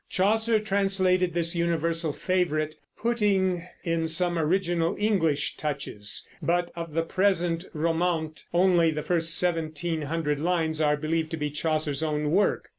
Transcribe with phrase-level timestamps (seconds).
[0.09, 7.65] Chaucer translated this universal favorite, putting in some original English touches; but of the present
[7.71, 12.69] Romaunt only the first seventeen hundred lines are believed to be Chaucer's own work.